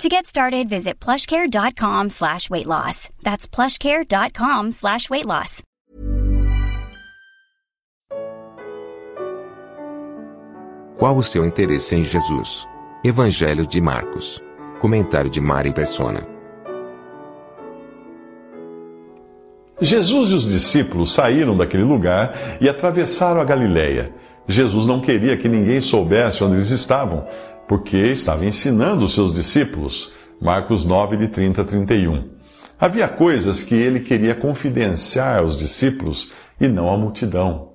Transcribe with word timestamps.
To 0.00 0.08
get 0.08 0.26
started, 0.26 0.68
visit 0.68 0.98
plushcare.com 0.98 2.10
slash 2.10 2.50
weight 2.50 2.66
loss. 2.66 3.08
That's 3.22 3.46
plushcare.com 3.46 4.72
slash 4.72 5.08
weight 5.10 5.26
loss. 5.26 5.62
Qual 10.98 11.16
o 11.16 11.22
seu 11.22 11.44
interesse 11.44 11.96
em 11.96 12.02
Jesus? 12.02 12.66
Evangelho 13.04 13.66
de 13.66 13.80
Marcos. 13.80 14.40
Comentário 14.80 15.30
de 15.30 15.40
Mari 15.40 15.72
Persona. 15.72 16.26
Jesus 19.80 20.30
e 20.30 20.34
os 20.34 20.48
discípulos 20.48 21.12
saíram 21.12 21.56
daquele 21.56 21.82
lugar 21.82 22.34
e 22.60 22.68
atravessaram 22.68 23.40
a 23.40 23.44
Galiléia. 23.44 24.14
Jesus 24.46 24.86
não 24.86 25.00
queria 25.00 25.36
que 25.36 25.48
ninguém 25.48 25.80
soubesse 25.80 26.42
onde 26.42 26.54
eles 26.54 26.70
estavam, 26.70 27.26
porque 27.72 27.96
estava 27.96 28.44
ensinando 28.44 29.06
os 29.06 29.14
seus 29.14 29.32
discípulos. 29.32 30.12
Marcos 30.38 30.84
9, 30.84 31.16
de 31.16 31.28
30 31.28 31.62
a 31.62 31.64
31. 31.64 32.28
Havia 32.78 33.08
coisas 33.08 33.62
que 33.62 33.74
ele 33.74 34.00
queria 34.00 34.34
confidenciar 34.34 35.38
aos 35.38 35.56
discípulos 35.56 36.32
e 36.60 36.68
não 36.68 36.92
à 36.92 36.98
multidão. 36.98 37.70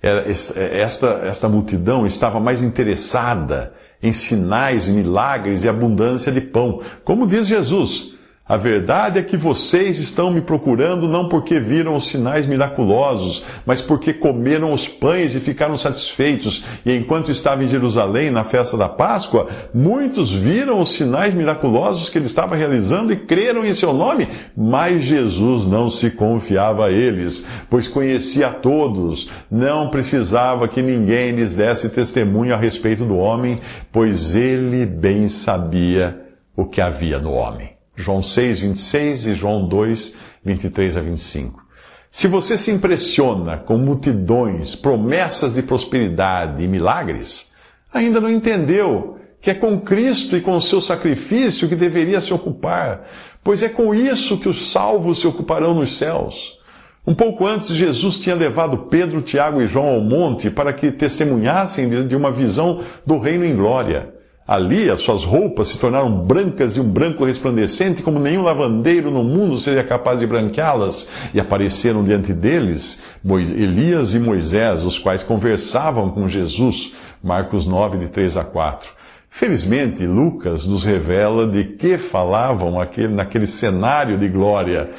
Esta, 0.00 1.08
esta 1.24 1.46
multidão 1.46 2.06
estava 2.06 2.40
mais 2.40 2.62
interessada 2.62 3.74
em 4.02 4.14
sinais, 4.14 4.88
milagres 4.88 5.62
e 5.62 5.68
abundância 5.68 6.32
de 6.32 6.40
pão. 6.40 6.80
Como 7.04 7.26
diz 7.26 7.46
Jesus, 7.46 8.13
a 8.46 8.58
verdade 8.58 9.18
é 9.18 9.22
que 9.22 9.38
vocês 9.38 9.98
estão 9.98 10.30
me 10.30 10.42
procurando 10.42 11.08
não 11.08 11.30
porque 11.30 11.58
viram 11.58 11.96
os 11.96 12.08
sinais 12.08 12.44
miraculosos, 12.44 13.42
mas 13.64 13.80
porque 13.80 14.12
comeram 14.12 14.70
os 14.70 14.86
pães 14.86 15.34
e 15.34 15.40
ficaram 15.40 15.78
satisfeitos. 15.78 16.62
E 16.84 16.94
enquanto 16.94 17.30
estava 17.30 17.64
em 17.64 17.68
Jerusalém 17.68 18.30
na 18.30 18.44
festa 18.44 18.76
da 18.76 18.86
Páscoa, 18.86 19.48
muitos 19.72 20.30
viram 20.30 20.78
os 20.78 20.92
sinais 20.92 21.32
miraculosos 21.32 22.10
que 22.10 22.18
ele 22.18 22.26
estava 22.26 22.54
realizando 22.54 23.14
e 23.14 23.16
creram 23.16 23.64
em 23.64 23.72
seu 23.72 23.94
nome, 23.94 24.28
mas 24.54 25.02
Jesus 25.04 25.66
não 25.66 25.88
se 25.88 26.10
confiava 26.10 26.88
a 26.88 26.92
eles, 26.92 27.46
pois 27.70 27.88
conhecia 27.88 28.48
a 28.48 28.52
todos, 28.52 29.30
não 29.50 29.88
precisava 29.88 30.68
que 30.68 30.82
ninguém 30.82 31.30
lhes 31.30 31.54
desse 31.54 31.88
testemunho 31.88 32.52
a 32.52 32.58
respeito 32.58 33.06
do 33.06 33.16
homem, 33.16 33.58
pois 33.90 34.34
ele 34.34 34.84
bem 34.84 35.30
sabia 35.30 36.20
o 36.54 36.66
que 36.66 36.82
havia 36.82 37.18
no 37.18 37.32
homem. 37.32 37.73
João 37.96 38.22
6, 38.22 38.60
26 38.60 39.26
e 39.26 39.34
João 39.34 39.66
2, 39.66 40.14
23 40.44 40.96
a 40.96 41.00
25. 41.00 41.64
Se 42.10 42.28
você 42.28 42.56
se 42.56 42.70
impressiona 42.70 43.56
com 43.56 43.76
multidões, 43.76 44.74
promessas 44.74 45.54
de 45.54 45.62
prosperidade 45.62 46.62
e 46.62 46.68
milagres, 46.68 47.52
ainda 47.92 48.20
não 48.20 48.30
entendeu 48.30 49.18
que 49.40 49.50
é 49.50 49.54
com 49.54 49.80
Cristo 49.80 50.36
e 50.36 50.40
com 50.40 50.54
o 50.54 50.62
seu 50.62 50.80
sacrifício 50.80 51.68
que 51.68 51.76
deveria 51.76 52.20
se 52.20 52.32
ocupar, 52.32 53.06
pois 53.42 53.62
é 53.62 53.68
com 53.68 53.94
isso 53.94 54.38
que 54.38 54.48
os 54.48 54.70
salvos 54.70 55.18
se 55.20 55.26
ocuparão 55.26 55.74
nos 55.74 55.98
céus. 55.98 56.58
Um 57.06 57.14
pouco 57.14 57.46
antes, 57.46 57.68
Jesus 57.68 58.16
tinha 58.16 58.34
levado 58.34 58.86
Pedro, 58.88 59.20
Tiago 59.20 59.60
e 59.60 59.66
João 59.66 59.88
ao 59.88 60.00
monte 60.00 60.48
para 60.48 60.72
que 60.72 60.90
testemunhassem 60.90 62.06
de 62.06 62.16
uma 62.16 62.30
visão 62.30 62.80
do 63.04 63.18
reino 63.18 63.44
em 63.44 63.54
glória. 63.54 64.13
Ali 64.46 64.90
as 64.90 65.00
suas 65.00 65.24
roupas 65.24 65.68
se 65.68 65.78
tornaram 65.78 66.18
brancas 66.18 66.74
de 66.74 66.80
um 66.80 66.84
branco 66.84 67.24
resplandecente, 67.24 68.02
como 68.02 68.20
nenhum 68.20 68.42
lavandeiro 68.42 69.10
no 69.10 69.24
mundo 69.24 69.58
seria 69.58 69.82
capaz 69.82 70.20
de 70.20 70.26
branqueá-las. 70.26 71.08
E 71.32 71.40
apareceram 71.40 72.04
diante 72.04 72.34
deles 72.34 73.02
Elias 73.24 74.14
e 74.14 74.18
Moisés, 74.18 74.84
os 74.84 74.98
quais 74.98 75.22
conversavam 75.22 76.10
com 76.10 76.28
Jesus. 76.28 76.92
Marcos 77.22 77.66
9, 77.66 77.96
de 77.96 78.08
3 78.08 78.36
a 78.36 78.44
4. 78.44 78.90
Felizmente, 79.30 80.06
Lucas 80.06 80.66
nos 80.66 80.84
revela 80.84 81.48
de 81.48 81.64
que 81.64 81.96
falavam 81.96 82.78
aquele, 82.78 83.14
naquele 83.14 83.46
cenário 83.46 84.18
de 84.18 84.28
glória. 84.28 84.90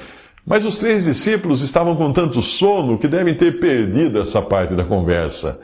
Mas 0.43 0.65
os 0.65 0.79
três 0.79 1.05
discípulos 1.05 1.61
estavam 1.61 1.95
com 1.95 2.11
tanto 2.11 2.41
sono 2.41 2.97
que 2.97 3.07
devem 3.07 3.35
ter 3.35 3.59
perdido 3.59 4.19
essa 4.19 4.41
parte 4.41 4.73
da 4.73 4.83
conversa. 4.83 5.61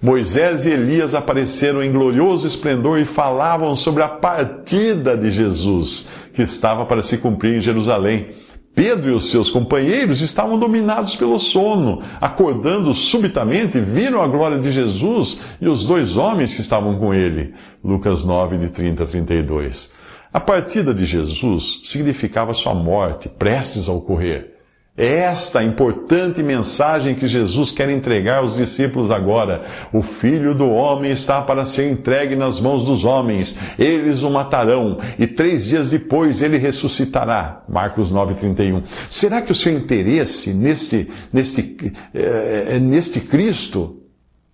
Moisés 0.00 0.64
e 0.64 0.70
Elias 0.70 1.12
apareceram 1.12 1.82
em 1.82 1.90
glorioso 1.90 2.46
esplendor 2.46 3.00
e 3.00 3.04
falavam 3.04 3.74
sobre 3.74 4.02
a 4.04 4.08
partida 4.08 5.16
de 5.16 5.28
Jesus, 5.28 6.06
que 6.32 6.42
estava 6.42 6.86
para 6.86 7.02
se 7.02 7.18
cumprir 7.18 7.56
em 7.56 7.60
Jerusalém. 7.60 8.28
Pedro 8.72 9.10
e 9.10 9.12
os 9.12 9.28
seus 9.28 9.50
companheiros 9.50 10.20
estavam 10.20 10.56
dominados 10.56 11.16
pelo 11.16 11.40
sono. 11.40 12.00
Acordando 12.20 12.94
subitamente, 12.94 13.80
viram 13.80 14.22
a 14.22 14.28
glória 14.28 14.60
de 14.60 14.70
Jesus 14.70 15.40
e 15.60 15.66
os 15.66 15.84
dois 15.84 16.16
homens 16.16 16.54
que 16.54 16.60
estavam 16.60 16.96
com 16.96 17.12
ele. 17.12 17.52
Lucas 17.82 18.22
9, 18.22 18.56
de 18.56 18.68
30 18.68 19.02
a 19.02 19.06
32. 19.06 19.94
A 20.32 20.38
partida 20.38 20.94
de 20.94 21.04
Jesus 21.04 21.80
significava 21.82 22.54
sua 22.54 22.72
morte, 22.72 23.28
prestes 23.28 23.88
a 23.88 23.92
ocorrer. 23.92 24.57
É 24.98 25.18
esta 25.20 25.62
importante 25.62 26.42
mensagem 26.42 27.14
que 27.14 27.28
Jesus 27.28 27.70
quer 27.70 27.88
entregar 27.88 28.38
aos 28.38 28.56
discípulos 28.56 29.12
agora. 29.12 29.62
O 29.92 30.02
Filho 30.02 30.56
do 30.56 30.68
Homem 30.68 31.12
está 31.12 31.40
para 31.40 31.64
ser 31.64 31.88
entregue 31.88 32.34
nas 32.34 32.58
mãos 32.58 32.84
dos 32.84 33.04
homens. 33.04 33.56
Eles 33.78 34.24
o 34.24 34.30
matarão 34.30 34.98
e 35.16 35.24
três 35.24 35.66
dias 35.66 35.88
depois 35.88 36.42
ele 36.42 36.58
ressuscitará. 36.58 37.62
Marcos 37.68 38.10
9:31. 38.10 38.82
Será 39.08 39.40
que 39.40 39.52
o 39.52 39.54
seu 39.54 39.72
interesse 39.72 40.52
neste 40.52 41.08
neste 41.32 41.92
é 42.12 42.80
neste 42.80 43.20
Cristo 43.20 44.02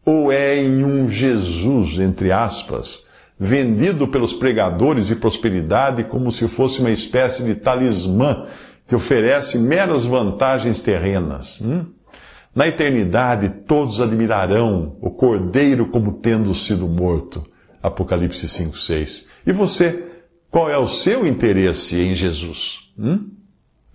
ou 0.05 0.31
é 0.31 0.59
em 0.59 0.85
um 0.85 1.09
Jesus 1.09 1.99
entre 1.99 2.31
aspas? 2.31 3.07
Vendido 3.41 4.07
pelos 4.09 4.35
pregadores 4.35 5.07
de 5.07 5.17
prosperidade 5.17 6.05
como 6.05 6.31
se 6.31 6.47
fosse 6.49 6.81
uma 6.81 6.91
espécie 6.91 7.43
de 7.45 7.55
talismã 7.55 8.45
que 8.87 8.95
oferece 8.95 9.59
meras 9.59 10.05
vantagens 10.05 10.81
terrenas. 10.81 11.61
Hum? 11.61 11.87
Na 12.55 12.69
eternidade, 12.69 13.49
todos 13.67 14.01
admirarão 14.01 14.97
o 15.01 15.11
Cordeiro 15.11 15.89
como 15.89 16.13
tendo 16.13 16.55
sido 16.55 16.87
morto. 16.87 17.45
Apocalipse 17.83 18.49
5, 18.49 18.79
6. 18.79 19.29
E 19.47 19.53
você, 19.53 20.07
qual 20.51 20.71
é 20.71 20.79
o 20.79 20.87
seu 20.87 21.27
interesse 21.27 22.01
em 22.01 22.15
Jesus? 22.15 22.91
Hum? 22.99 23.31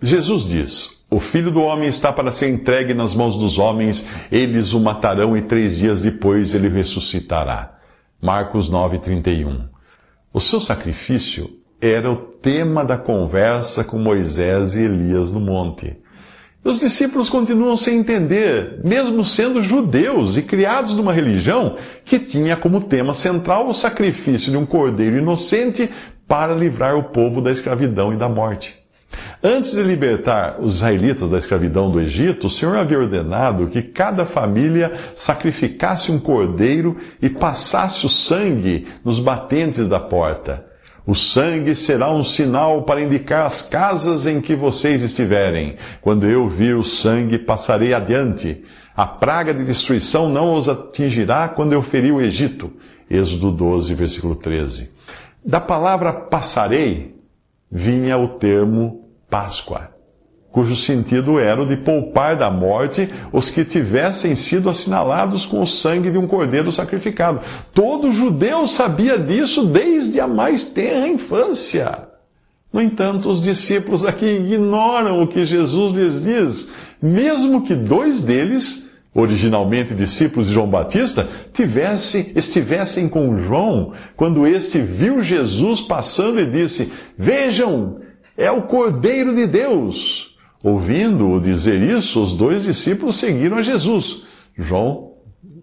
Jesus 0.02 0.44
diz: 0.44 1.04
O 1.10 1.18
filho 1.18 1.50
do 1.50 1.62
homem 1.62 1.88
está 1.88 2.12
para 2.12 2.30
ser 2.30 2.50
entregue 2.50 2.94
nas 2.94 3.14
mãos 3.14 3.36
dos 3.36 3.58
homens, 3.58 4.08
eles 4.30 4.72
o 4.72 4.80
matarão 4.80 5.36
e 5.36 5.42
três 5.42 5.78
dias 5.78 6.02
depois 6.02 6.54
ele 6.54 6.68
ressuscitará. 6.68 7.78
Marcos 8.20 8.68
9, 8.68 8.98
31. 8.98 9.68
O 10.32 10.40
seu 10.40 10.60
sacrifício 10.60 11.59
era 11.80 12.10
o 12.10 12.16
tema 12.16 12.84
da 12.84 12.98
conversa 12.98 13.82
com 13.82 13.98
Moisés 13.98 14.74
e 14.74 14.82
Elias 14.82 15.32
no 15.32 15.40
monte. 15.40 15.96
Os 16.62 16.80
discípulos 16.80 17.30
continuam 17.30 17.74
sem 17.74 17.98
entender, 17.98 18.80
mesmo 18.84 19.24
sendo 19.24 19.62
judeus 19.62 20.36
e 20.36 20.42
criados 20.42 20.94
numa 20.94 21.12
religião 21.12 21.76
que 22.04 22.18
tinha 22.18 22.54
como 22.54 22.82
tema 22.82 23.14
central 23.14 23.66
o 23.66 23.72
sacrifício 23.72 24.50
de 24.50 24.58
um 24.58 24.66
cordeiro 24.66 25.16
inocente 25.16 25.90
para 26.28 26.54
livrar 26.54 26.96
o 26.96 27.04
povo 27.04 27.40
da 27.40 27.50
escravidão 27.50 28.12
e 28.12 28.16
da 28.16 28.28
morte. 28.28 28.78
Antes 29.42 29.72
de 29.72 29.82
libertar 29.82 30.60
os 30.60 30.76
israelitas 30.76 31.30
da 31.30 31.38
escravidão 31.38 31.90
do 31.90 31.98
Egito, 31.98 32.46
o 32.46 32.50
Senhor 32.50 32.76
havia 32.76 32.98
ordenado 32.98 33.68
que 33.68 33.80
cada 33.80 34.26
família 34.26 34.92
sacrificasse 35.14 36.12
um 36.12 36.18
cordeiro 36.18 36.98
e 37.22 37.30
passasse 37.30 38.04
o 38.04 38.10
sangue 38.10 38.86
nos 39.02 39.18
batentes 39.18 39.88
da 39.88 39.98
porta. 39.98 40.69
O 41.10 41.14
sangue 41.16 41.74
será 41.74 42.08
um 42.12 42.22
sinal 42.22 42.84
para 42.84 43.02
indicar 43.02 43.44
as 43.44 43.62
casas 43.62 44.28
em 44.28 44.40
que 44.40 44.54
vocês 44.54 45.02
estiverem. 45.02 45.74
Quando 46.00 46.24
eu 46.24 46.46
vir 46.46 46.76
o 46.76 46.84
sangue, 46.84 47.36
passarei 47.36 47.92
adiante. 47.92 48.62
A 48.96 49.04
praga 49.04 49.52
de 49.52 49.64
destruição 49.64 50.28
não 50.28 50.54
os 50.54 50.68
atingirá 50.68 51.48
quando 51.48 51.72
eu 51.72 51.82
ferir 51.82 52.14
o 52.14 52.20
Egito. 52.20 52.72
Êxodo 53.10 53.50
12, 53.50 53.92
versículo 53.92 54.36
13. 54.36 54.92
Da 55.44 55.60
palavra 55.60 56.12
passarei 56.12 57.16
vinha 57.68 58.16
o 58.16 58.28
termo 58.28 59.08
Páscoa 59.28 59.90
cujo 60.52 60.74
sentido 60.74 61.38
era 61.38 61.62
o 61.62 61.66
de 61.66 61.76
poupar 61.76 62.36
da 62.36 62.50
morte 62.50 63.08
os 63.32 63.50
que 63.50 63.64
tivessem 63.64 64.34
sido 64.34 64.68
assinalados 64.68 65.46
com 65.46 65.60
o 65.60 65.66
sangue 65.66 66.10
de 66.10 66.18
um 66.18 66.26
cordeiro 66.26 66.72
sacrificado. 66.72 67.40
Todo 67.72 68.12
judeu 68.12 68.66
sabia 68.66 69.18
disso 69.18 69.64
desde 69.66 70.20
a 70.20 70.26
mais 70.26 70.66
tenra 70.66 71.08
infância. 71.08 72.08
No 72.72 72.80
entanto, 72.80 73.28
os 73.28 73.42
discípulos 73.42 74.04
aqui 74.04 74.26
ignoram 74.26 75.22
o 75.22 75.26
que 75.26 75.44
Jesus 75.44 75.92
lhes 75.92 76.22
diz, 76.22 76.70
mesmo 77.02 77.62
que 77.62 77.74
dois 77.74 78.22
deles, 78.22 78.90
originalmente 79.12 79.92
discípulos 79.92 80.46
de 80.46 80.54
João 80.54 80.68
Batista, 80.68 81.28
tivesse, 81.52 82.32
estivessem 82.36 83.08
com 83.08 83.38
João 83.38 83.92
quando 84.16 84.46
este 84.46 84.78
viu 84.80 85.20
Jesus 85.20 85.80
passando 85.80 86.40
e 86.40 86.46
disse: 86.46 86.92
Vejam, 87.18 87.98
é 88.36 88.50
o 88.52 88.62
Cordeiro 88.62 89.34
de 89.34 89.48
Deus. 89.48 90.29
Ouvindo-o 90.62 91.40
dizer 91.40 91.82
isso, 91.82 92.20
os 92.20 92.36
dois 92.36 92.64
discípulos 92.64 93.16
seguiram 93.16 93.56
a 93.56 93.62
Jesus. 93.62 94.24
João 94.56 95.10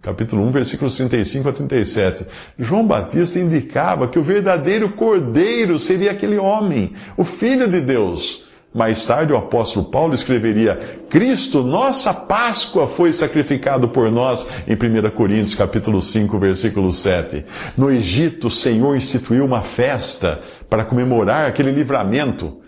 capítulo 0.02 0.44
1, 0.48 0.52
versículos 0.52 0.96
35 0.96 1.50
a 1.50 1.54
37. 1.54 2.26
João 2.58 2.86
Batista 2.86 3.40
indicava 3.40 4.08
que 4.08 4.20
o 4.20 4.24
verdadeiro 4.24 4.94
cordeiro 4.94 5.78
seria 5.78 6.12
aquele 6.12 6.38
homem, 6.38 6.94
o 7.16 7.24
Filho 7.24 7.68
de 7.68 7.82
Deus. 7.82 8.46
Mais 8.74 9.06
tarde, 9.06 9.34
o 9.34 9.38
apóstolo 9.38 9.90
Paulo 9.90 10.14
escreveria: 10.14 10.78
Cristo, 11.10 11.64
nossa 11.64 12.14
Páscoa, 12.14 12.86
foi 12.88 13.12
sacrificado 13.12 13.88
por 13.90 14.12
nós, 14.12 14.50
em 14.68 14.74
1 14.74 15.10
Coríntios, 15.12 15.56
capítulo 15.56 16.02
5, 16.02 16.38
versículo 16.38 16.92
7. 16.92 17.46
No 17.78 17.90
Egito, 17.90 18.48
o 18.48 18.52
Senhor 18.52 18.96
instituiu 18.96 19.46
uma 19.46 19.62
festa 19.62 20.42
para 20.70 20.86
comemorar 20.86 21.48
aquele 21.48 21.72
livramento 21.72 22.62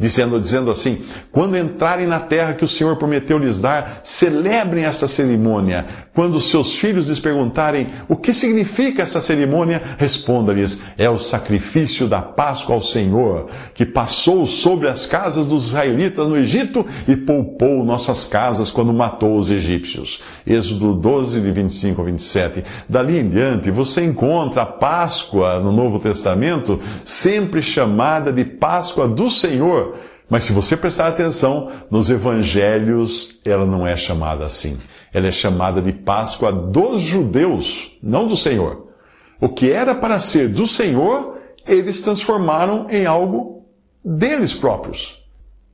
dizendo, 0.00 0.40
dizendo 0.40 0.70
assim: 0.70 1.04
quando 1.30 1.56
entrarem 1.56 2.06
na 2.06 2.18
terra 2.18 2.54
que 2.54 2.64
o 2.64 2.68
Senhor 2.68 2.96
prometeu 2.96 3.38
lhes 3.38 3.58
dar, 3.58 4.00
celebrem 4.02 4.84
esta 4.84 5.06
cerimônia. 5.06 5.84
Quando 6.14 6.40
seus 6.40 6.74
filhos 6.74 7.08
lhes 7.08 7.20
perguntarem 7.20 7.88
o 8.08 8.16
que 8.16 8.32
significa 8.32 9.02
essa 9.02 9.20
cerimônia, 9.20 9.82
responda-lhes: 9.98 10.82
é 10.96 11.08
o 11.08 11.18
sacrifício 11.18 12.08
da 12.08 12.22
Páscoa 12.22 12.74
ao 12.74 12.82
Senhor, 12.82 13.50
que 13.74 13.84
passou 13.84 14.46
sobre 14.46 14.88
as 14.88 15.04
casas 15.04 15.46
dos 15.46 15.66
israelitas 15.66 16.26
no 16.26 16.36
Egito 16.36 16.86
e 17.06 17.14
poupou 17.14 17.84
nossas 17.84 18.24
casas 18.24 18.70
quando 18.70 18.92
matou 18.92 19.36
os 19.36 19.50
egípcios. 19.50 20.22
Êxodo 20.46 20.94
12, 20.94 21.40
de 21.40 21.50
25 21.50 22.00
a 22.00 22.04
27. 22.06 22.64
Dali 22.88 23.18
em 23.18 23.28
diante, 23.28 23.70
você 23.70 24.02
encontra 24.02 24.62
a 24.62 24.66
Páscoa 24.66 25.60
no 25.60 25.70
Novo 25.70 25.98
Testamento 25.98 26.80
sempre 27.04 27.60
chamada 27.60 28.32
de 28.32 28.44
Páscoa 28.44 29.06
do 29.06 29.30
Senhor. 29.30 29.89
Mas 30.30 30.44
se 30.44 30.52
você 30.52 30.76
prestar 30.76 31.08
atenção, 31.08 31.72
nos 31.90 32.08
evangelhos 32.08 33.40
ela 33.44 33.66
não 33.66 33.84
é 33.84 33.96
chamada 33.96 34.44
assim. 34.44 34.78
Ela 35.12 35.26
é 35.26 35.32
chamada 35.32 35.82
de 35.82 35.92
Páscoa 35.92 36.52
dos 36.52 37.00
judeus, 37.00 37.98
não 38.00 38.28
do 38.28 38.36
Senhor. 38.36 38.86
O 39.40 39.48
que 39.48 39.72
era 39.72 39.92
para 39.92 40.20
ser 40.20 40.48
do 40.48 40.68
Senhor, 40.68 41.38
eles 41.66 42.00
transformaram 42.00 42.86
em 42.88 43.06
algo 43.06 43.66
deles 44.04 44.54
próprios. 44.54 45.20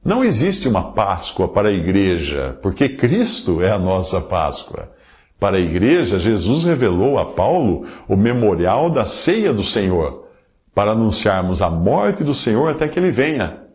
Não 0.02 0.24
existe 0.24 0.68
uma 0.68 0.92
Páscoa 0.92 1.48
para 1.48 1.68
a 1.68 1.72
igreja, 1.72 2.58
porque 2.62 2.88
Cristo 2.88 3.60
é 3.60 3.70
a 3.70 3.78
nossa 3.78 4.20
Páscoa. 4.22 4.90
Para 5.38 5.58
a 5.58 5.60
igreja, 5.60 6.18
Jesus 6.18 6.64
revelou 6.64 7.18
a 7.18 7.26
Paulo 7.26 7.86
o 8.08 8.16
memorial 8.16 8.88
da 8.88 9.04
ceia 9.04 9.52
do 9.52 9.62
Senhor, 9.62 10.28
para 10.74 10.92
anunciarmos 10.92 11.60
a 11.60 11.68
morte 11.68 12.24
do 12.24 12.32
Senhor 12.32 12.70
até 12.70 12.88
que 12.88 12.98
ele 12.98 13.10
venha. 13.10 13.65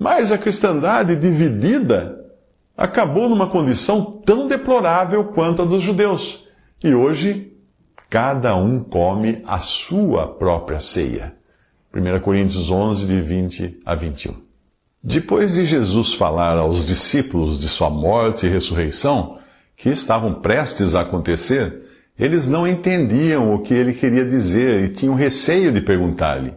Mas 0.00 0.32
a 0.32 0.38
cristandade 0.38 1.14
dividida 1.14 2.24
acabou 2.74 3.28
numa 3.28 3.50
condição 3.50 4.22
tão 4.24 4.48
deplorável 4.48 5.24
quanto 5.24 5.60
a 5.60 5.66
dos 5.66 5.82
judeus. 5.82 6.42
E 6.82 6.94
hoje, 6.94 7.52
cada 8.08 8.56
um 8.56 8.82
come 8.82 9.42
a 9.46 9.58
sua 9.58 10.26
própria 10.26 10.80
ceia. 10.80 11.34
1 11.94 12.18
Coríntios 12.20 12.70
11, 12.70 13.04
de 13.04 13.20
20 13.20 13.78
a 13.84 13.94
21. 13.94 14.36
Depois 15.04 15.56
de 15.56 15.66
Jesus 15.66 16.14
falar 16.14 16.56
aos 16.56 16.86
discípulos 16.86 17.60
de 17.60 17.68
sua 17.68 17.90
morte 17.90 18.46
e 18.46 18.48
ressurreição, 18.48 19.38
que 19.76 19.90
estavam 19.90 20.40
prestes 20.40 20.94
a 20.94 21.02
acontecer, 21.02 21.82
eles 22.18 22.48
não 22.48 22.66
entendiam 22.66 23.54
o 23.54 23.60
que 23.60 23.74
ele 23.74 23.92
queria 23.92 24.24
dizer 24.24 24.82
e 24.82 24.88
tinham 24.88 25.14
receio 25.14 25.70
de 25.70 25.82
perguntar-lhe. 25.82 26.54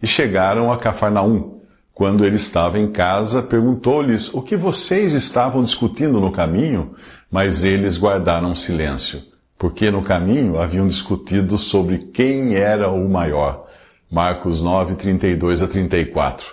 E 0.00 0.06
chegaram 0.06 0.70
a 0.70 0.76
Cafarnaum. 0.76 1.55
Quando 1.96 2.26
ele 2.26 2.36
estava 2.36 2.78
em 2.78 2.92
casa, 2.92 3.42
perguntou-lhes 3.42 4.28
o 4.34 4.42
que 4.42 4.54
vocês 4.54 5.14
estavam 5.14 5.62
discutindo 5.62 6.20
no 6.20 6.30
caminho, 6.30 6.94
mas 7.30 7.64
eles 7.64 7.96
guardaram 7.96 8.54
silêncio, 8.54 9.22
porque 9.56 9.90
no 9.90 10.02
caminho 10.02 10.60
haviam 10.60 10.86
discutido 10.86 11.56
sobre 11.56 12.10
quem 12.12 12.54
era 12.54 12.90
o 12.90 13.08
maior. 13.08 13.66
Marcos 14.10 14.60
9, 14.60 14.96
32 14.96 15.62
a 15.62 15.66
34. 15.66 16.44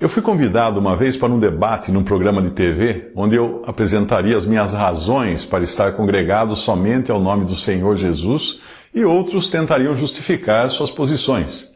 Eu 0.00 0.08
fui 0.08 0.22
convidado 0.22 0.80
uma 0.80 0.96
vez 0.96 1.16
para 1.16 1.32
um 1.32 1.38
debate 1.38 1.92
num 1.92 2.02
programa 2.02 2.42
de 2.42 2.50
TV, 2.50 3.12
onde 3.14 3.36
eu 3.36 3.62
apresentaria 3.68 4.36
as 4.36 4.44
minhas 4.44 4.72
razões 4.72 5.44
para 5.44 5.62
estar 5.62 5.92
congregado 5.92 6.56
somente 6.56 7.12
ao 7.12 7.20
nome 7.20 7.44
do 7.44 7.54
Senhor 7.54 7.96
Jesus 7.96 8.58
e 8.92 9.04
outros 9.04 9.48
tentariam 9.48 9.94
justificar 9.94 10.68
suas 10.68 10.90
posições. 10.90 11.69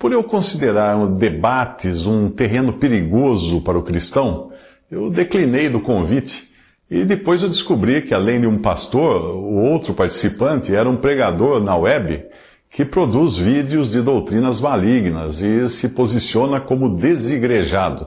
Por 0.00 0.12
eu 0.12 0.24
considerar 0.24 0.96
debates 1.08 2.06
um 2.06 2.30
terreno 2.30 2.72
perigoso 2.72 3.60
para 3.60 3.78
o 3.78 3.82
cristão, 3.82 4.50
eu 4.90 5.10
declinei 5.10 5.68
do 5.68 5.78
convite 5.78 6.48
e 6.90 7.04
depois 7.04 7.42
eu 7.42 7.50
descobri 7.50 8.00
que, 8.00 8.14
além 8.14 8.40
de 8.40 8.46
um 8.46 8.56
pastor, 8.56 9.36
o 9.36 9.56
outro 9.56 9.92
participante 9.92 10.74
era 10.74 10.88
um 10.88 10.96
pregador 10.96 11.62
na 11.62 11.76
web 11.76 12.24
que 12.70 12.82
produz 12.82 13.36
vídeos 13.36 13.90
de 13.90 14.00
doutrinas 14.00 14.58
malignas 14.58 15.42
e 15.42 15.68
se 15.68 15.90
posiciona 15.90 16.58
como 16.58 16.96
desigrejado. 16.96 18.06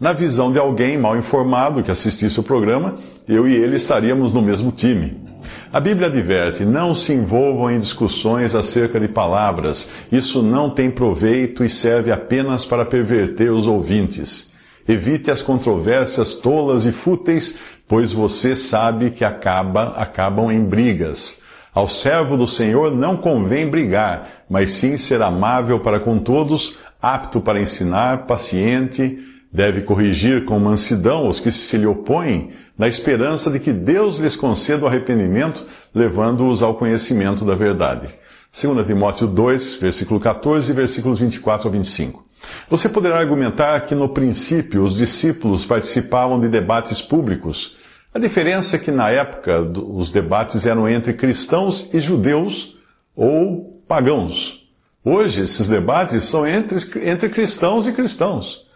Na 0.00 0.14
visão 0.14 0.50
de 0.50 0.58
alguém 0.58 0.96
mal 0.96 1.14
informado 1.14 1.82
que 1.82 1.90
assistisse 1.90 2.40
o 2.40 2.42
programa, 2.42 2.96
eu 3.28 3.46
e 3.46 3.54
ele 3.54 3.76
estaríamos 3.76 4.32
no 4.32 4.40
mesmo 4.40 4.72
time. 4.72 5.27
A 5.70 5.80
Bíblia 5.80 6.08
adverte: 6.08 6.64
não 6.64 6.94
se 6.94 7.12
envolvam 7.12 7.70
em 7.70 7.78
discussões 7.78 8.54
acerca 8.54 8.98
de 8.98 9.06
palavras, 9.06 9.90
isso 10.10 10.42
não 10.42 10.70
tem 10.70 10.90
proveito 10.90 11.62
e 11.62 11.68
serve 11.68 12.10
apenas 12.10 12.64
para 12.64 12.86
perverter 12.86 13.52
os 13.52 13.66
ouvintes. 13.66 14.52
Evite 14.88 15.30
as 15.30 15.42
controvérsias 15.42 16.34
tolas 16.34 16.86
e 16.86 16.92
fúteis, 16.92 17.58
pois 17.86 18.10
você 18.10 18.56
sabe 18.56 19.10
que 19.10 19.24
acaba, 19.24 19.88
acabam 19.96 20.50
em 20.50 20.64
brigas. 20.64 21.42
Ao 21.74 21.86
servo 21.86 22.38
do 22.38 22.46
Senhor 22.46 22.94
não 22.94 23.14
convém 23.14 23.68
brigar, 23.68 24.44
mas 24.48 24.70
sim 24.70 24.96
ser 24.96 25.20
amável 25.20 25.80
para 25.80 26.00
com 26.00 26.18
todos, 26.18 26.78
apto 27.00 27.42
para 27.42 27.60
ensinar, 27.60 28.26
paciente, 28.26 29.18
deve 29.52 29.82
corrigir 29.82 30.46
com 30.46 30.58
mansidão 30.58 31.28
os 31.28 31.38
que 31.38 31.52
se 31.52 31.76
lhe 31.76 31.86
opõem, 31.86 32.50
na 32.78 32.86
esperança 32.86 33.50
de 33.50 33.58
que 33.58 33.72
Deus 33.72 34.18
lhes 34.18 34.36
conceda 34.36 34.84
o 34.84 34.86
arrependimento, 34.86 35.66
levando-os 35.92 36.62
ao 36.62 36.76
conhecimento 36.76 37.44
da 37.44 37.56
verdade. 37.56 38.08
2 38.50 38.86
Timóteo 38.86 39.26
2, 39.26 39.74
versículo 39.74 40.20
14 40.20 40.70
e 40.70 40.74
versículos 40.74 41.18
24 41.18 41.68
a 41.68 41.70
25. 41.72 42.24
Você 42.70 42.88
poderá 42.88 43.18
argumentar 43.18 43.80
que 43.80 43.94
no 43.94 44.08
princípio 44.08 44.82
os 44.82 44.96
discípulos 44.96 45.66
participavam 45.66 46.38
de 46.38 46.48
debates 46.48 47.02
públicos, 47.02 47.76
a 48.14 48.18
diferença 48.18 48.76
é 48.76 48.78
que 48.78 48.90
na 48.90 49.10
época 49.10 49.60
os 49.60 50.10
debates 50.10 50.64
eram 50.64 50.88
entre 50.88 51.12
cristãos 51.12 51.90
e 51.92 52.00
judeus 52.00 52.78
ou 53.14 53.82
pagãos. 53.86 54.66
Hoje 55.04 55.42
esses 55.42 55.68
debates 55.68 56.24
são 56.24 56.46
entre, 56.46 56.78
entre 57.08 57.28
cristãos 57.28 57.86
e 57.86 57.92
cristãos. 57.92 58.66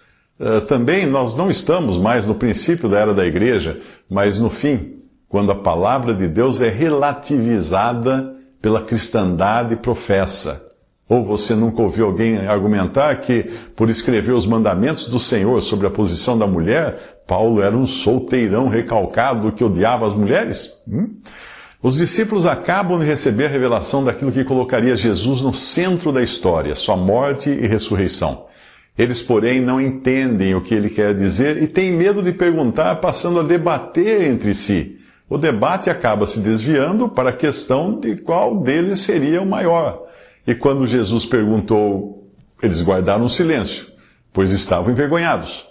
Uh, 0.42 0.60
também 0.62 1.06
nós 1.06 1.36
não 1.36 1.48
estamos 1.48 1.96
mais 1.96 2.26
no 2.26 2.34
princípio 2.34 2.88
da 2.88 2.98
era 2.98 3.14
da 3.14 3.24
igreja, 3.24 3.80
mas 4.10 4.40
no 4.40 4.50
fim, 4.50 4.96
quando 5.28 5.52
a 5.52 5.54
palavra 5.54 6.12
de 6.12 6.26
Deus 6.26 6.60
é 6.60 6.68
relativizada 6.68 8.34
pela 8.60 8.82
cristandade 8.82 9.76
professa. 9.76 10.60
Ou 11.08 11.24
você 11.24 11.54
nunca 11.54 11.80
ouviu 11.80 12.06
alguém 12.06 12.38
argumentar 12.38 13.14
que, 13.20 13.44
por 13.76 13.88
escrever 13.88 14.32
os 14.32 14.44
mandamentos 14.44 15.06
do 15.06 15.20
Senhor 15.20 15.62
sobre 15.62 15.86
a 15.86 15.90
posição 15.90 16.36
da 16.36 16.46
mulher, 16.46 17.22
Paulo 17.24 17.62
era 17.62 17.76
um 17.76 17.86
solteirão 17.86 18.66
recalcado 18.66 19.52
que 19.52 19.62
odiava 19.62 20.08
as 20.08 20.12
mulheres? 20.12 20.72
Hum? 20.88 21.20
Os 21.80 21.98
discípulos 21.98 22.46
acabam 22.46 22.98
de 22.98 23.04
receber 23.04 23.46
a 23.46 23.48
revelação 23.48 24.02
daquilo 24.02 24.32
que 24.32 24.42
colocaria 24.42 24.96
Jesus 24.96 25.40
no 25.40 25.54
centro 25.54 26.10
da 26.10 26.20
história, 26.22 26.74
sua 26.74 26.96
morte 26.96 27.48
e 27.48 27.64
ressurreição. 27.64 28.46
Eles, 28.96 29.22
porém, 29.22 29.60
não 29.60 29.80
entendem 29.80 30.54
o 30.54 30.60
que 30.60 30.74
ele 30.74 30.90
quer 30.90 31.14
dizer 31.14 31.62
e 31.62 31.66
têm 31.66 31.92
medo 31.92 32.22
de 32.22 32.32
perguntar, 32.32 32.96
passando 32.96 33.40
a 33.40 33.42
debater 33.42 34.22
entre 34.22 34.54
si. 34.54 34.98
O 35.28 35.38
debate 35.38 35.88
acaba 35.88 36.26
se 36.26 36.40
desviando 36.40 37.08
para 37.08 37.30
a 37.30 37.32
questão 37.32 37.98
de 37.98 38.16
qual 38.16 38.60
deles 38.60 38.98
seria 38.98 39.40
o 39.40 39.46
maior. 39.46 40.02
E 40.46 40.54
quando 40.54 40.86
Jesus 40.86 41.24
perguntou, 41.24 42.30
eles 42.62 42.82
guardaram 42.82 43.28
silêncio, 43.30 43.86
pois 44.30 44.50
estavam 44.50 44.92
envergonhados. 44.92 45.66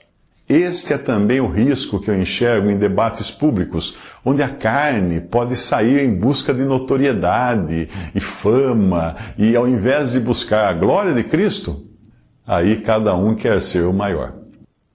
Este 0.49 0.93
é 0.93 0.97
também 0.97 1.39
o 1.39 1.47
risco 1.47 1.99
que 1.99 2.09
eu 2.09 2.19
enxergo 2.19 2.71
em 2.71 2.77
debates 2.77 3.29
públicos, 3.29 3.95
onde 4.25 4.41
a 4.41 4.49
carne 4.49 5.21
pode 5.21 5.55
sair 5.55 6.03
em 6.03 6.13
busca 6.13 6.53
de 6.53 6.63
notoriedade 6.63 7.87
e 8.15 8.19
fama, 8.19 9.15
e 9.37 9.55
ao 9.55 9.67
invés 9.67 10.13
de 10.13 10.19
buscar 10.19 10.67
a 10.67 10.73
glória 10.73 11.13
de 11.13 11.23
Cristo, 11.23 11.90
Aí 12.45 12.77
cada 12.77 13.15
um 13.15 13.35
quer 13.35 13.61
ser 13.61 13.85
o 13.85 13.93
maior. 13.93 14.33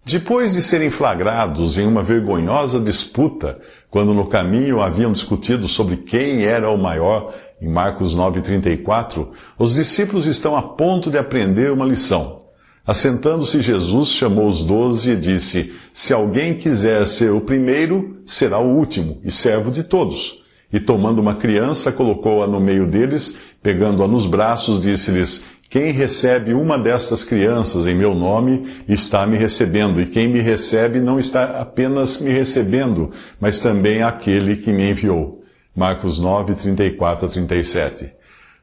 Depois 0.05 0.55
de 0.55 0.62
serem 0.62 0.88
flagrados 0.88 1.79
em 1.79 1.87
uma 1.87 2.03
vergonhosa 2.03 2.79
disputa, 2.79 3.59
quando 3.91 4.15
no 4.15 4.29
caminho 4.29 4.81
haviam 4.81 5.11
discutido 5.11 5.67
sobre 5.67 5.97
quem 5.97 6.45
era 6.45 6.71
o 6.71 6.79
maior, 6.79 7.35
em 7.61 7.69
Marcos 7.69 8.17
9,34, 8.17 9.29
os 9.59 9.75
discípulos 9.75 10.26
estão 10.26 10.55
a 10.55 10.62
ponto 10.62 11.11
de 11.11 11.19
aprender 11.19 11.73
uma 11.73 11.85
lição. 11.85 12.43
Assentando-se 12.87 13.61
Jesus, 13.61 14.11
chamou 14.11 14.47
os 14.47 14.65
doze 14.65 15.11
e 15.11 15.17
disse: 15.17 15.75
Se 15.93 16.12
alguém 16.12 16.55
quiser 16.55 17.05
ser 17.09 17.33
o 17.33 17.41
primeiro, 17.41 18.19
será 18.25 18.61
o 18.61 18.76
último 18.76 19.19
e 19.25 19.31
servo 19.33 19.73
de 19.73 19.83
todos. 19.83 20.41
E 20.73 20.79
tomando 20.79 21.21
uma 21.21 21.35
criança, 21.35 21.91
colocou-a 21.91 22.47
no 22.47 22.61
meio 22.61 22.87
deles, 22.87 23.38
pegando-a 23.61 24.07
nos 24.07 24.25
braços, 24.25 24.81
disse-lhes: 24.81 25.45
Quem 25.68 25.90
recebe 25.90 26.54
uma 26.54 26.78
destas 26.78 27.25
crianças 27.25 27.87
em 27.87 27.94
meu 27.94 28.14
nome, 28.14 28.66
está 28.88 29.26
me 29.26 29.37
recebendo, 29.37 30.00
e 30.00 30.06
quem 30.06 30.28
me 30.28 30.40
recebe 30.40 31.00
não 31.00 31.18
está 31.18 31.61
apenas 31.61 32.20
me 32.20 32.30
recebendo, 32.30 33.11
mas 33.40 33.61
também 33.61 34.02
aquele 34.02 34.56
que 34.56 34.70
me 34.70 34.90
enviou. 34.90 35.42
Marcos 35.75 36.18
9, 36.18 36.54
34 36.54 37.26
a 37.26 37.28
37. 37.28 38.12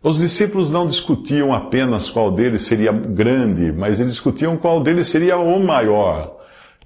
Os 0.01 0.17
discípulos 0.17 0.69
não 0.69 0.87
discutiam 0.87 1.53
apenas 1.53 2.09
qual 2.09 2.31
deles 2.31 2.63
seria 2.63 2.91
grande, 2.91 3.71
mas 3.71 3.99
eles 3.99 4.13
discutiam 4.13 4.57
qual 4.57 4.81
deles 4.81 5.07
seria 5.07 5.37
o 5.37 5.59
maior. 5.63 6.37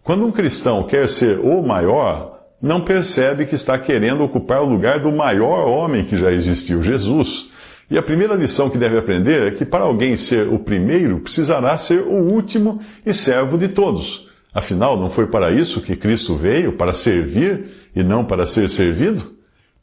Quando 0.04 0.26
um 0.26 0.32
cristão 0.32 0.84
quer 0.84 1.08
ser 1.08 1.40
o 1.40 1.62
maior, 1.62 2.40
não 2.62 2.82
percebe 2.82 3.46
que 3.46 3.56
está 3.56 3.78
querendo 3.78 4.24
ocupar 4.24 4.62
o 4.62 4.70
lugar 4.70 5.00
do 5.00 5.12
maior 5.12 5.68
homem 5.68 6.04
que 6.04 6.18
já 6.18 6.32
existiu, 6.32 6.82
Jesus. 6.82 7.50
E 7.90 7.98
a 7.98 8.04
primeira 8.04 8.36
lição 8.36 8.70
que 8.70 8.78
deve 8.78 8.98
aprender 8.98 9.48
é 9.48 9.52
que 9.52 9.66
para 9.66 9.86
alguém 9.86 10.18
ser 10.18 10.48
o 10.48 10.60
primeiro, 10.60 11.20
precisará 11.20 11.78
ser 11.78 12.02
o 12.02 12.16
último 12.16 12.82
e 13.06 13.14
servo 13.14 13.58
de 13.58 13.70
todos. 13.70 14.28
Afinal, 14.54 15.00
não 15.00 15.10
foi 15.10 15.28
para 15.28 15.52
isso 15.52 15.82
que 15.82 15.96
Cristo 15.96 16.36
veio, 16.36 16.74
para 16.74 16.92
servir 16.92 17.66
e 17.96 18.04
não 18.04 18.26
para 18.26 18.46
ser 18.46 18.68
servido? 18.70 19.36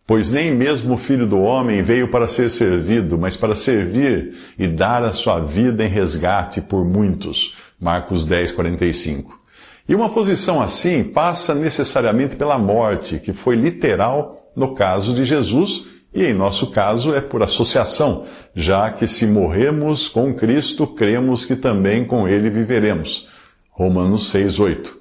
Pois 0.06 0.32
nem 0.32 0.54
mesmo 0.54 0.94
o 0.94 0.98
filho 0.98 1.26
do 1.26 1.40
homem 1.40 1.82
veio 1.82 2.08
para 2.08 2.26
ser 2.26 2.50
servido, 2.50 3.16
mas 3.16 3.38
para 3.38 3.54
servir 3.54 4.34
e 4.58 4.68
dar 4.68 5.02
a 5.02 5.12
sua 5.12 5.40
vida 5.40 5.82
em 5.82 5.88
resgate 5.88 6.60
por 6.60 6.84
muitos. 6.84 7.56
Marcos 7.80 8.26
10, 8.26 8.52
45. 8.52 9.40
E 9.88 9.94
uma 9.94 10.10
posição 10.10 10.60
assim 10.60 11.04
passa 11.04 11.54
necessariamente 11.54 12.36
pela 12.36 12.58
morte, 12.58 13.18
que 13.18 13.32
foi 13.32 13.56
literal 13.56 14.50
no 14.54 14.74
caso 14.74 15.14
de 15.14 15.24
Jesus, 15.24 15.86
e 16.14 16.24
em 16.24 16.32
nosso 16.32 16.68
caso 16.68 17.12
é 17.14 17.20
por 17.20 17.42
associação, 17.42 18.24
já 18.54 18.90
que 18.90 19.06
se 19.06 19.26
morremos 19.26 20.06
com 20.06 20.32
Cristo, 20.32 20.86
cremos 20.86 21.44
que 21.44 21.56
também 21.56 22.04
com 22.04 22.28
Ele 22.28 22.48
viveremos. 22.48 23.28
Romanos 23.70 24.30
6, 24.30 24.60
8. 24.60 24.96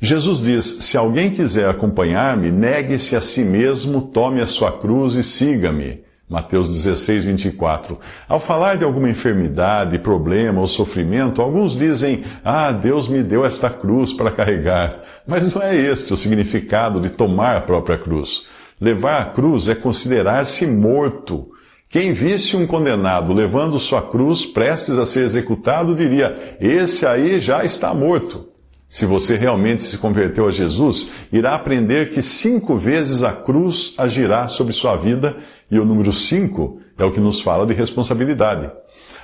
Jesus 0.00 0.40
diz: 0.40 0.64
Se 0.64 0.96
alguém 0.96 1.30
quiser 1.30 1.68
acompanhar-me, 1.68 2.50
negue-se 2.50 3.14
a 3.14 3.20
si 3.20 3.44
mesmo, 3.44 4.00
tome 4.00 4.40
a 4.40 4.46
sua 4.46 4.72
cruz 4.72 5.14
e 5.14 5.22
siga-me. 5.22 6.02
Mateus 6.26 6.72
16, 6.72 7.24
24. 7.24 8.00
Ao 8.26 8.40
falar 8.40 8.76
de 8.76 8.84
alguma 8.84 9.10
enfermidade, 9.10 9.98
problema 9.98 10.60
ou 10.60 10.66
sofrimento, 10.66 11.42
alguns 11.42 11.76
dizem: 11.76 12.22
Ah, 12.42 12.72
Deus 12.72 13.06
me 13.06 13.22
deu 13.22 13.44
esta 13.44 13.68
cruz 13.68 14.12
para 14.14 14.30
carregar. 14.30 15.02
Mas 15.26 15.54
não 15.54 15.62
é 15.62 15.76
este 15.76 16.14
o 16.14 16.16
significado 16.16 16.98
de 16.98 17.10
tomar 17.10 17.56
a 17.56 17.60
própria 17.60 17.98
cruz. 17.98 18.46
Levar 18.80 19.22
a 19.22 19.24
cruz 19.26 19.68
é 19.68 19.74
considerar-se 19.74 20.66
morto. 20.66 21.48
Quem 21.88 22.12
visse 22.12 22.56
um 22.56 22.66
condenado 22.66 23.32
levando 23.32 23.78
sua 23.78 24.02
cruz 24.02 24.44
prestes 24.44 24.98
a 24.98 25.06
ser 25.06 25.24
executado 25.24 25.94
diria: 25.94 26.36
Esse 26.60 27.06
aí 27.06 27.38
já 27.38 27.64
está 27.64 27.94
morto. 27.94 28.48
Se 28.88 29.06
você 29.06 29.36
realmente 29.36 29.82
se 29.82 29.98
converteu 29.98 30.46
a 30.46 30.50
Jesus, 30.50 31.08
irá 31.32 31.54
aprender 31.54 32.10
que 32.10 32.22
cinco 32.22 32.76
vezes 32.76 33.22
a 33.22 33.32
cruz 33.32 33.94
agirá 33.98 34.46
sobre 34.48 34.72
sua 34.72 34.96
vida, 34.96 35.36
e 35.70 35.78
o 35.78 35.84
número 35.84 36.12
cinco 36.12 36.80
é 36.98 37.04
o 37.04 37.10
que 37.10 37.20
nos 37.20 37.40
fala 37.40 37.66
de 37.66 37.74
responsabilidade. 37.74 38.70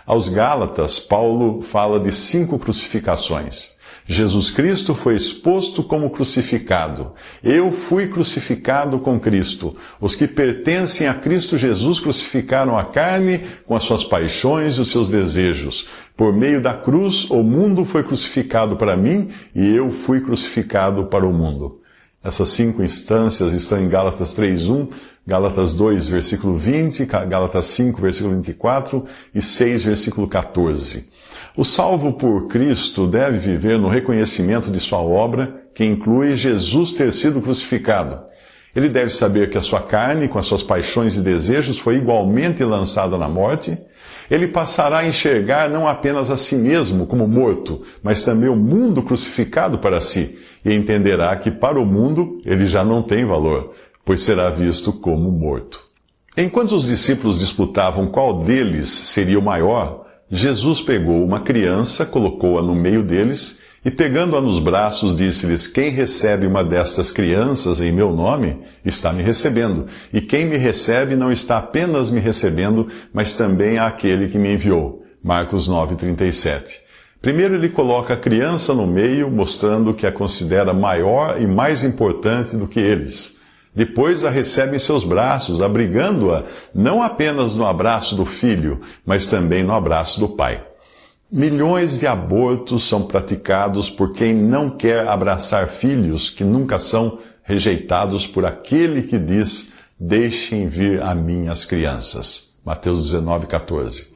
Aos 0.07 0.29
Gálatas, 0.29 0.99
Paulo 0.99 1.61
fala 1.61 2.01
de 2.01 2.11
cinco 2.11 2.59
crucificações. 2.59 3.77
Jesus 4.13 4.51
Cristo 4.51 4.93
foi 4.93 5.15
exposto 5.15 5.85
como 5.85 6.11
crucificado. 6.11 7.13
Eu 7.45 7.71
fui 7.71 8.09
crucificado 8.09 8.99
com 8.99 9.21
Cristo. 9.21 9.77
Os 10.01 10.17
que 10.17 10.27
pertencem 10.27 11.07
a 11.07 11.15
Cristo 11.15 11.57
Jesus 11.57 12.01
crucificaram 12.01 12.77
a 12.77 12.85
carne 12.85 13.41
com 13.65 13.77
as 13.77 13.85
suas 13.85 14.03
paixões 14.03 14.75
e 14.75 14.81
os 14.81 14.91
seus 14.91 15.09
desejos. 15.09 15.87
Por 16.17 16.37
meio 16.37 16.61
da 16.61 16.75
cruz, 16.75 17.31
o 17.31 17.45
mundo 17.45 17.85
foi 17.85 18.03
crucificado 18.03 18.75
para 18.75 18.97
mim 18.97 19.29
e 19.55 19.65
eu 19.77 19.93
fui 19.93 20.21
crucificado 20.21 21.07
para 21.07 21.25
o 21.25 21.33
mundo. 21.33 21.80
Essas 22.23 22.51
cinco 22.51 22.83
instâncias 22.83 23.55
estão 23.55 23.81
em 23.81 23.89
Gálatas 23.89 24.37
3.1, 24.37 24.91
Gálatas 25.27 25.75
2, 25.75 26.07
versículo 26.07 26.55
20, 26.55 27.07
Gálatas 27.07 27.65
5, 27.67 27.99
versículo 27.99 28.35
24 28.35 29.07
e 29.35 29.41
6, 29.41 29.85
versículo 29.85 30.29
14. 30.29 31.07
O 31.57 31.65
salvo 31.65 32.13
por 32.13 32.47
Cristo 32.47 33.07
deve 33.07 33.39
viver 33.39 33.79
no 33.79 33.89
reconhecimento 33.89 34.71
de 34.71 34.79
sua 34.79 34.99
obra, 34.99 35.63
que 35.75 35.83
inclui 35.83 36.37
Jesus 36.37 36.93
ter 36.93 37.11
sido 37.11 37.41
crucificado. 37.41 38.21
Ele 38.77 38.91
deve 38.91 39.11
saber 39.11 39.49
que 39.49 39.57
a 39.57 39.61
sua 39.61 39.81
carne, 39.81 40.29
com 40.29 40.39
as 40.39 40.45
suas 40.45 40.63
paixões 40.63 41.17
e 41.17 41.23
desejos, 41.23 41.79
foi 41.79 41.97
igualmente 41.97 42.63
lançada 42.63 43.17
na 43.17 43.29
morte. 43.29 43.79
Ele 44.31 44.47
passará 44.47 44.99
a 44.99 45.09
enxergar 45.09 45.69
não 45.69 45.89
apenas 45.89 46.31
a 46.31 46.37
si 46.37 46.55
mesmo 46.55 47.07
como 47.07 47.27
morto, 47.27 47.83
mas 48.01 48.23
também 48.23 48.49
o 48.49 48.55
mundo 48.55 49.03
crucificado 49.03 49.79
para 49.79 50.01
si, 50.01 50.39
e 50.65 50.73
entenderá 50.73 51.35
que 51.37 51.51
para 51.51 51.81
o 51.81 51.85
mundo 51.85 52.41
ele 52.45 52.65
já 52.65 52.85
não 52.85 53.03
tem 53.03 53.25
valor, 53.25 53.73
pois 54.05 54.21
será 54.21 54.49
visto 54.49 54.93
como 54.93 55.33
morto. 55.33 55.85
Enquanto 56.37 56.77
os 56.77 56.87
discípulos 56.87 57.41
disputavam 57.41 58.07
qual 58.07 58.45
deles 58.45 58.89
seria 58.89 59.39
o 59.39 59.43
maior, 59.43 60.07
Jesus 60.31 60.81
pegou 60.81 61.25
uma 61.25 61.41
criança, 61.41 62.07
colocou-a 62.07 62.63
no 62.63 62.75
meio 62.75 63.03
deles 63.03 63.59
e, 63.83 63.91
pegando-a 63.91 64.43
nos 64.43 64.59
braços, 64.59 65.17
disse-lhes: 65.17 65.67
Quem 65.67 65.89
recebe 65.89 66.47
uma 66.47 66.63
destas 66.63 67.11
crianças 67.11 67.81
em 67.81 67.91
meu 67.91 68.13
nome, 68.13 68.59
está 68.85 69.11
me 69.11 69.23
recebendo. 69.23 69.87
E 70.13 70.21
quem 70.21 70.45
me 70.45 70.59
recebe 70.59 71.17
não 71.17 71.33
está 71.33 71.57
apenas 71.57 72.11
me 72.11 72.21
recebendo, 72.21 72.89
mas 73.13 73.35
também 73.35 73.79
aquele 73.79 74.29
que 74.29 74.39
me 74.39 74.53
enviou. 74.53 75.03
Marcos 75.23 75.67
9:37. 75.69 76.81
Primeiro 77.23 77.55
ele 77.55 77.71
coloca 77.71 78.15
a 78.15 78.19
criança 78.19 78.75
no 78.75 78.87
meio, 78.87 79.31
mostrando 79.31 79.95
que 79.95 80.07
a 80.07 80.13
considera 80.13 80.75
maior 80.75 81.41
e 81.41 81.47
mais 81.47 81.83
importante 81.83 82.57
do 82.57 82.67
que 82.67 82.81
eles. 82.81 83.39
Depois 83.75 84.25
a 84.25 84.31
recebe 84.31 84.77
em 84.77 84.79
seus 84.79 85.05
braços, 85.05 85.63
abrigando-a 85.63 86.45
não 86.75 87.03
apenas 87.03 87.55
no 87.55 87.65
abraço 87.65 88.17
do 88.17 88.27
filho, 88.27 88.81
mas 89.07 89.27
também 89.29 89.63
no 89.63 89.73
abraço 89.73 90.19
do 90.19 90.29
pai. 90.31 90.70
Milhões 91.33 92.01
de 92.01 92.09
abortos 92.09 92.89
são 92.89 93.05
praticados 93.05 93.89
por 93.89 94.13
quem 94.13 94.35
não 94.35 94.69
quer 94.69 95.07
abraçar 95.07 95.69
filhos 95.69 96.29
que 96.29 96.43
nunca 96.43 96.77
são 96.77 97.21
rejeitados 97.45 98.27
por 98.27 98.45
aquele 98.45 99.03
que 99.03 99.17
diz: 99.17 99.73
Deixem 99.99 100.67
vir 100.67 101.01
a 101.01 101.15
mim 101.15 101.47
as 101.47 101.65
crianças. 101.65 102.55
Mateus 102.65 103.13
19, 103.13 103.47
14. 103.47 104.09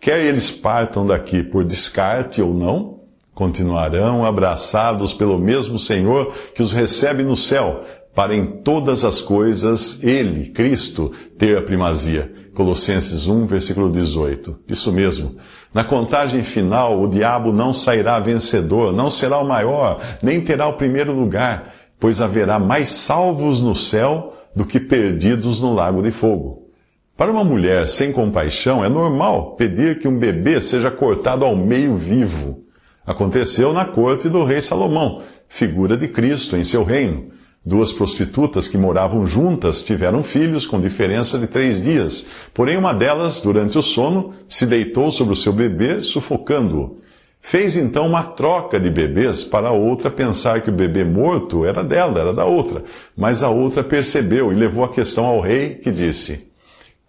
Quer 0.00 0.24
eles 0.24 0.48
partam 0.52 1.04
daqui 1.04 1.42
por 1.42 1.64
descarte 1.64 2.40
ou 2.40 2.54
não, 2.54 3.00
continuarão 3.34 4.24
abraçados 4.24 5.12
pelo 5.12 5.40
mesmo 5.40 5.76
Senhor 5.76 6.32
que 6.54 6.62
os 6.62 6.70
recebe 6.70 7.24
no 7.24 7.36
céu, 7.36 7.84
para 8.14 8.32
em 8.32 8.46
todas 8.46 9.04
as 9.04 9.20
coisas 9.20 10.04
Ele, 10.04 10.50
Cristo, 10.50 11.10
ter 11.36 11.58
a 11.58 11.62
primazia. 11.62 12.32
Colossenses 12.54 13.26
1, 13.26 13.46
versículo 13.46 13.90
18. 13.90 14.60
Isso 14.68 14.92
mesmo. 14.92 15.36
Na 15.72 15.84
contagem 15.84 16.42
final, 16.42 17.00
o 17.00 17.08
diabo 17.08 17.52
não 17.52 17.72
sairá 17.72 18.18
vencedor, 18.18 18.92
não 18.92 19.10
será 19.10 19.38
o 19.38 19.46
maior, 19.46 20.00
nem 20.22 20.40
terá 20.40 20.66
o 20.66 20.74
primeiro 20.74 21.12
lugar, 21.12 21.72
pois 21.98 22.20
haverá 22.20 22.58
mais 22.58 22.88
salvos 22.90 23.62
no 23.62 23.74
céu 23.76 24.34
do 24.54 24.64
que 24.64 24.80
perdidos 24.80 25.60
no 25.60 25.72
lago 25.72 26.02
de 26.02 26.10
fogo. 26.10 26.60
Para 27.16 27.30
uma 27.30 27.44
mulher 27.44 27.86
sem 27.86 28.12
compaixão, 28.12 28.84
é 28.84 28.88
normal 28.88 29.54
pedir 29.54 29.98
que 29.98 30.08
um 30.08 30.18
bebê 30.18 30.60
seja 30.60 30.90
cortado 30.90 31.44
ao 31.44 31.54
meio 31.54 31.94
vivo. 31.94 32.64
Aconteceu 33.06 33.72
na 33.72 33.84
corte 33.84 34.28
do 34.28 34.42
rei 34.42 34.62
Salomão, 34.62 35.20
figura 35.46 35.96
de 35.96 36.08
Cristo 36.08 36.56
em 36.56 36.62
seu 36.62 36.82
reino. 36.82 37.26
Duas 37.64 37.92
prostitutas 37.92 38.66
que 38.66 38.78
moravam 38.78 39.26
juntas 39.26 39.84
tiveram 39.84 40.22
filhos 40.22 40.66
com 40.66 40.80
diferença 40.80 41.38
de 41.38 41.46
três 41.46 41.82
dias. 41.82 42.26
Porém, 42.54 42.78
uma 42.78 42.94
delas, 42.94 43.42
durante 43.42 43.76
o 43.76 43.82
sono, 43.82 44.32
se 44.48 44.64
deitou 44.64 45.12
sobre 45.12 45.34
o 45.34 45.36
seu 45.36 45.52
bebê, 45.52 46.00
sufocando-o. 46.00 46.96
Fez 47.38 47.76
então 47.76 48.06
uma 48.06 48.22
troca 48.22 48.80
de 48.80 48.90
bebês 48.90 49.44
para 49.44 49.68
a 49.68 49.72
outra 49.72 50.10
pensar 50.10 50.62
que 50.62 50.70
o 50.70 50.72
bebê 50.72 51.04
morto 51.04 51.64
era 51.64 51.82
dela, 51.82 52.20
era 52.20 52.32
da 52.32 52.46
outra. 52.46 52.82
Mas 53.16 53.42
a 53.42 53.50
outra 53.50 53.84
percebeu 53.84 54.50
e 54.52 54.54
levou 54.54 54.82
a 54.82 54.88
questão 54.88 55.26
ao 55.26 55.40
rei, 55.40 55.74
que 55.74 55.90
disse: 55.90 56.49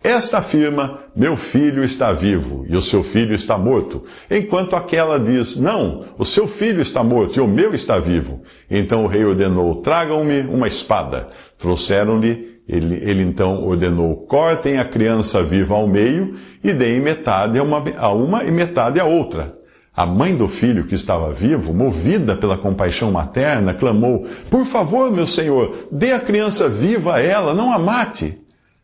Esta 0.04 0.40
afirma: 0.40 1.00
Meu 1.16 1.36
filho 1.36 1.84
está 1.84 2.12
vivo 2.12 2.66
e 2.68 2.76
o 2.76 2.82
seu 2.82 3.04
filho 3.04 3.36
está 3.36 3.56
morto. 3.58 4.02
Enquanto 4.30 4.76
aquela 4.76 5.20
diz: 5.20 5.58
Não, 5.58 6.04
o 6.18 6.26
seu 6.26 6.48
filho 6.48 6.82
está 6.82 7.04
morto 7.04 7.38
e 7.38 7.42
o 7.42 7.48
meu 7.48 7.74
está 7.74 8.00
vivo. 8.00 8.42
Então 8.70 9.04
o 9.04 9.08
rei 9.08 9.24
ordenou: 9.24 9.76
Tragam-me 9.76 10.42
uma 10.42 10.68
espada. 10.68 11.28
Trouxeram-lhe. 11.58 12.50
Ele, 12.68 12.96
ele, 12.96 13.22
então 13.22 13.64
ordenou: 13.64 14.26
Cortem 14.26 14.80
a 14.80 14.86
criança 14.86 15.44
viva 15.44 15.76
ao 15.76 15.88
meio 15.88 16.36
e 16.64 16.74
deem 16.74 17.00
metade 17.00 17.60
a 17.60 17.64
uma, 17.64 17.84
a 17.98 18.12
uma 18.12 18.44
e 18.44 18.50
metade 18.50 19.00
a 19.00 19.06
outra. 19.06 19.52
A 19.94 20.06
mãe 20.06 20.36
do 20.36 20.48
filho 20.48 20.86
que 20.86 20.96
estava 20.96 21.34
vivo, 21.34 21.74
movida 21.74 22.36
pela 22.36 22.58
compaixão 22.58 23.12
materna, 23.12 23.74
clamou: 23.74 24.26
Por 24.50 24.66
favor, 24.66 25.12
meu 25.12 25.28
senhor, 25.28 25.76
dê 25.92 26.12
a 26.12 26.20
criança 26.20 26.68
viva 26.68 27.16
a 27.16 27.22
ela, 27.22 27.54
não 27.54 27.72
a 27.72 27.78
mate. 27.78 28.41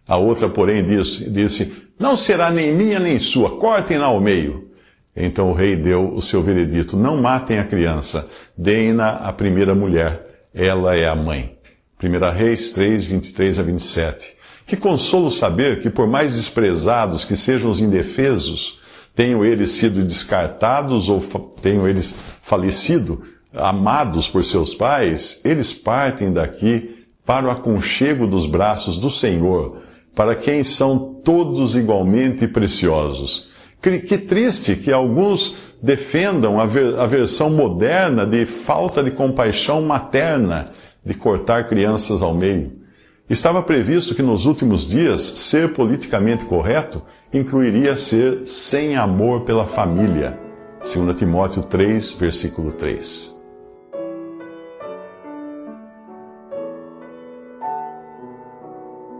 A 0.08 0.16
outra, 0.16 0.48
porém, 0.48 0.84
disse, 0.84 1.30
disse: 1.30 1.74
Não 2.00 2.16
será 2.16 2.50
nem 2.50 2.74
minha 2.74 3.00
nem 3.00 3.20
sua, 3.20 3.58
cortem-na 3.58 4.06
ao 4.06 4.22
meio. 4.22 4.70
Então 5.16 5.50
o 5.50 5.54
rei 5.54 5.76
deu 5.76 6.14
o 6.14 6.22
seu 6.22 6.42
veredito: 6.42 6.96
Não 6.96 7.18
matem 7.18 7.60
a 7.60 7.66
criança, 7.66 8.30
deem-na 8.58 9.10
à 9.18 9.34
primeira 9.34 9.76
mulher, 9.76 10.24
ela 10.54 10.96
é 10.96 11.08
a 11.08 11.16
mãe. 11.16 11.58
1 12.02 12.32
Reis 12.32 12.72
3, 12.72 13.06
23 13.06 13.60
a 13.60 13.64
27. 13.64 14.36
Que 14.66 14.78
consolo 14.78 15.32
saber 15.32 15.80
que, 15.80 15.90
por 15.90 16.08
mais 16.08 16.36
desprezados 16.36 17.26
que 17.26 17.36
sejam 17.36 17.70
os 17.70 17.80
indefesos, 17.80 18.80
tenham 19.16 19.44
eles 19.44 19.72
sido 19.72 20.04
descartados 20.04 21.10
ou 21.10 21.20
tenham 21.62 21.88
eles 21.88 22.14
falecido, 22.42 23.24
amados 23.54 24.28
por 24.28 24.46
seus 24.46 24.76
pais, 24.76 25.42
eles 25.44 25.74
partem 25.74 26.32
daqui 26.32 27.08
para 27.26 27.48
o 27.48 27.50
aconchego 27.50 28.28
dos 28.28 28.46
braços 28.46 29.00
do 29.00 29.10
Senhor 29.10 29.87
para 30.18 30.34
quem 30.36 30.64
são 30.64 30.98
todos 31.24 31.76
igualmente 31.76 32.48
preciosos. 32.48 33.52
Que 33.80 34.18
triste 34.18 34.76
que 34.76 34.92
alguns 34.92 35.56
defendam 35.80 36.60
a, 36.60 36.66
ver, 36.66 36.98
a 36.98 37.06
versão 37.06 37.52
moderna 37.52 38.26
de 38.26 38.48
falta 38.48 39.04
de 39.04 39.12
compaixão 39.12 39.80
materna, 39.84 40.72
de 41.06 41.14
cortar 41.14 41.70
crianças 41.70 42.24
ao 42.24 42.34
meio. 42.34 42.72
Estava 43.30 43.62
previsto 43.62 44.16
que 44.16 44.24
nos 44.24 44.48
últimos 44.48 44.90
dias 44.90 45.22
ser 45.22 45.74
politicamente 45.74 46.46
correto 46.46 47.04
incluiria 47.32 47.96
ser 47.96 48.42
sem 48.48 48.96
amor 48.96 49.42
pela 49.42 49.68
família. 49.68 50.40
2 50.82 51.16
Timóteo 51.16 51.62
3, 51.62 52.14
versículo 52.14 52.72
3. 52.72 53.37